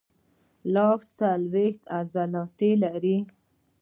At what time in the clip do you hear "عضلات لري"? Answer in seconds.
1.97-3.17